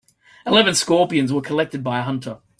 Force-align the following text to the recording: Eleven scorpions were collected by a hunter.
Eleven 0.47 0.73
scorpions 0.73 1.31
were 1.31 1.43
collected 1.43 1.83
by 1.83 1.99
a 1.99 2.01
hunter. 2.01 2.39